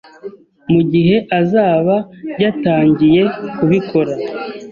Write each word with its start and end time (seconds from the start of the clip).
mu 0.71 0.81
gihe 0.91 1.15
azaba 1.39 1.95
yatangiye 2.43 3.21
kubikora 3.57 4.13